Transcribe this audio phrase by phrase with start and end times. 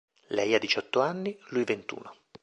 [0.29, 2.15] Lei ha diciotto anni, lui ventuno.